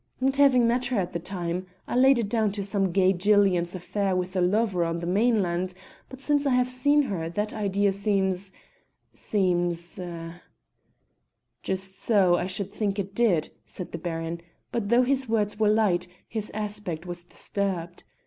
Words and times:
"Not 0.19 0.37
having 0.37 0.65
met 0.67 0.85
her 0.85 0.99
at 0.99 1.13
the 1.13 1.19
time, 1.19 1.67
I 1.87 1.95
laid 1.95 2.17
it 2.17 2.27
down 2.27 2.51
to 2.53 2.63
some 2.63 2.91
gay 2.91 3.13
gillian's 3.13 3.75
affair 3.75 4.15
with 4.15 4.35
a 4.35 4.41
lover 4.41 4.83
on 4.83 4.97
the 4.99 5.05
mainland, 5.05 5.75
but 6.09 6.19
since 6.19 6.47
I 6.47 6.55
have 6.55 6.67
seen 6.67 7.03
her 7.03 7.29
that 7.29 7.53
idea 7.53 7.93
seem 7.93 8.33
seems" 9.13 9.99
"Just 11.61 12.01
so, 12.01 12.35
I 12.35 12.47
should 12.47 12.73
think 12.73 12.97
it 12.97 13.13
did," 13.13 13.49
said 13.67 13.91
the 13.91 13.99
Baron: 13.99 14.41
but 14.71 14.89
though 14.89 15.03
his 15.03 15.29
words 15.29 15.59
were 15.59 15.69
light, 15.69 16.07
his 16.27 16.49
aspect 16.49 17.05
was 17.05 17.23
disturbed. 17.23 18.03